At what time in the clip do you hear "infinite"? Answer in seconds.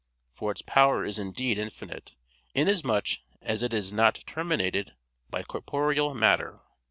1.59-2.15